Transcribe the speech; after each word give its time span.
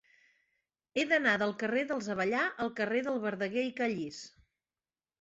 He 0.99 1.03
d'anar 1.11 1.35
del 1.43 1.53
carrer 1.65 1.85
dels 1.93 2.09
Avellà 2.15 2.41
al 2.67 2.75
carrer 2.83 3.05
de 3.11 3.17
Verdaguer 3.29 3.71
i 3.71 3.79
Callís. 3.85 4.27